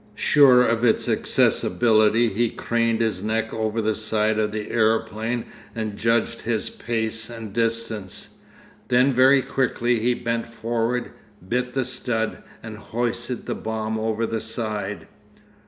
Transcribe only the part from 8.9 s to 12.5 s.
very quickly he bent forward, bit the stud,